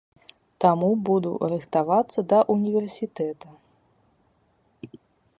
[0.63, 3.47] Таму буду рыхтавацца да ўніверсітэта.